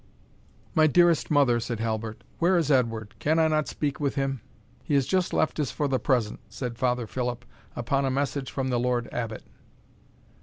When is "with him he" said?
3.99-4.95